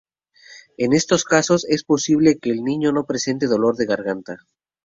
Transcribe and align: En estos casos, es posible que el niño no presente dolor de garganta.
En 0.79 0.93
estos 0.93 1.23
casos, 1.25 1.63
es 1.69 1.83
posible 1.83 2.39
que 2.39 2.49
el 2.49 2.63
niño 2.63 2.91
no 2.91 3.05
presente 3.05 3.45
dolor 3.45 3.75
de 3.77 3.85
garganta. 3.85 4.37